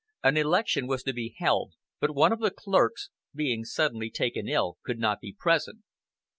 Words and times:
An 0.23 0.35
election 0.35 0.87
was 0.87 1.03
to 1.03 1.13
be 1.13 1.35
held, 1.37 1.75
but 1.99 2.15
one 2.15 2.33
of 2.33 2.39
the 2.39 2.49
clerks, 2.49 3.11
being 3.35 3.59
taken 3.59 3.65
suddenly 3.65 4.11
ill, 4.51 4.79
could 4.83 4.97
not 4.97 5.19
be 5.21 5.31
present. 5.31 5.83